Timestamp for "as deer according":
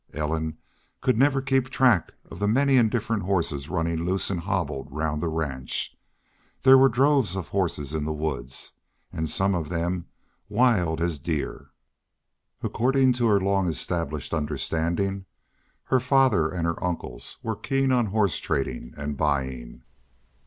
11.01-13.13